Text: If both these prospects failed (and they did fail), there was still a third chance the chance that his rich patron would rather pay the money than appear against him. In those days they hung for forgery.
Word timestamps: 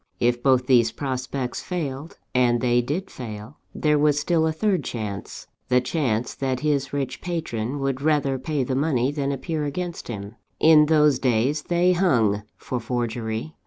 If 0.19 0.41
both 0.41 0.65
these 0.65 0.91
prospects 0.91 1.61
failed 1.61 2.17
(and 2.33 2.59
they 2.59 2.81
did 2.81 3.11
fail), 3.11 3.57
there 3.75 3.99
was 3.99 4.19
still 4.19 4.47
a 4.47 4.51
third 4.51 4.83
chance 4.83 5.45
the 5.69 5.79
chance 5.79 6.33
that 6.33 6.61
his 6.61 6.91
rich 6.91 7.21
patron 7.21 7.77
would 7.79 8.01
rather 8.01 8.39
pay 8.39 8.63
the 8.63 8.73
money 8.73 9.11
than 9.11 9.31
appear 9.31 9.63
against 9.63 10.07
him. 10.07 10.37
In 10.59 10.87
those 10.87 11.19
days 11.19 11.61
they 11.61 11.93
hung 11.93 12.41
for 12.57 12.79
forgery. 12.79 13.53